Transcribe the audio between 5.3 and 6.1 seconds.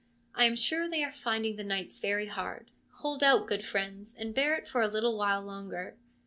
longer.'